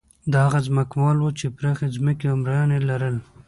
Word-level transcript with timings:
دا 0.31 0.39
هغه 0.47 0.59
ځمکوال 0.67 1.17
وو 1.19 1.29
چې 1.39 1.45
پراخې 1.57 1.87
ځمکې 1.97 2.25
او 2.31 2.37
مریان 2.43 2.69
یې 2.75 2.79
لرل. 2.89 3.15